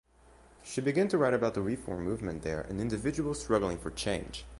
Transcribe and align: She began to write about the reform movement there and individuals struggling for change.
She 0.63 0.81
began 0.81 1.09
to 1.09 1.17
write 1.19 1.35
about 1.35 1.53
the 1.53 1.61
reform 1.61 2.03
movement 2.05 2.41
there 2.41 2.61
and 2.61 2.81
individuals 2.81 3.39
struggling 3.39 3.77
for 3.77 3.91
change. 3.91 4.45